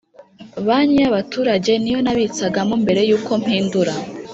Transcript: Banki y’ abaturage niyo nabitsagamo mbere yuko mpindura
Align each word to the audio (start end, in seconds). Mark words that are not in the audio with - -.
Banki 0.65 0.97
y’ 1.03 1.07
abaturage 1.11 1.71
niyo 1.77 1.99
nabitsagamo 2.03 2.73
mbere 2.83 3.01
yuko 3.09 3.31
mpindura 3.41 3.93